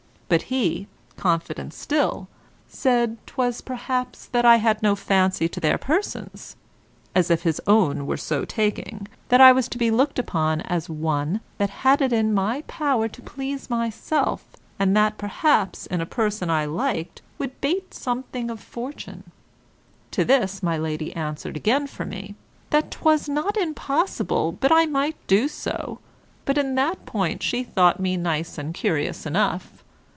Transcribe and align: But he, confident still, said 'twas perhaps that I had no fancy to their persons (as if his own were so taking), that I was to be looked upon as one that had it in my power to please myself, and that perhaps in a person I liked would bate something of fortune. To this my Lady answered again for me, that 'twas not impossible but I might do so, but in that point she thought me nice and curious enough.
But 0.33 0.43
he, 0.43 0.87
confident 1.17 1.73
still, 1.73 2.29
said 2.65 3.17
'twas 3.27 3.59
perhaps 3.59 4.27
that 4.27 4.45
I 4.45 4.55
had 4.63 4.81
no 4.81 4.95
fancy 4.95 5.49
to 5.49 5.59
their 5.59 5.77
persons 5.77 6.55
(as 7.13 7.29
if 7.29 7.41
his 7.41 7.59
own 7.67 8.07
were 8.07 8.15
so 8.15 8.45
taking), 8.45 9.09
that 9.27 9.41
I 9.41 9.51
was 9.51 9.67
to 9.67 9.77
be 9.77 9.91
looked 9.91 10.17
upon 10.17 10.61
as 10.61 10.87
one 10.89 11.41
that 11.57 11.69
had 11.83 11.99
it 12.01 12.13
in 12.13 12.33
my 12.33 12.61
power 12.61 13.09
to 13.09 13.21
please 13.21 13.69
myself, 13.69 14.45
and 14.79 14.95
that 14.95 15.17
perhaps 15.17 15.85
in 15.87 15.99
a 15.99 16.05
person 16.05 16.49
I 16.49 16.63
liked 16.63 17.21
would 17.37 17.59
bate 17.59 17.93
something 17.93 18.49
of 18.49 18.61
fortune. 18.61 19.33
To 20.11 20.23
this 20.23 20.63
my 20.63 20.77
Lady 20.77 21.13
answered 21.13 21.57
again 21.57 21.87
for 21.87 22.05
me, 22.05 22.35
that 22.69 22.89
'twas 22.89 23.27
not 23.27 23.57
impossible 23.57 24.53
but 24.53 24.71
I 24.71 24.85
might 24.85 25.17
do 25.27 25.49
so, 25.49 25.99
but 26.45 26.57
in 26.57 26.75
that 26.75 27.05
point 27.05 27.43
she 27.43 27.65
thought 27.65 27.99
me 27.99 28.15
nice 28.15 28.57
and 28.57 28.73
curious 28.73 29.25
enough. 29.25 29.83